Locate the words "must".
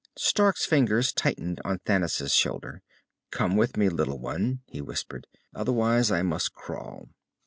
6.23-6.55